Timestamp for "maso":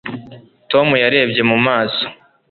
1.65-2.03